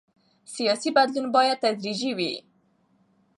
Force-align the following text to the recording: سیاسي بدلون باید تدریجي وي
سیاسي 0.53 0.89
بدلون 0.95 1.25
باید 1.35 1.61
تدریجي 1.65 2.11
وي 2.17 2.33